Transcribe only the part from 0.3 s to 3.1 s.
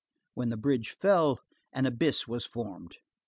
When the bridge fell, an abyss was formed.